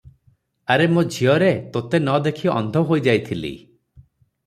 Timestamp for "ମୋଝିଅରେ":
0.93-1.51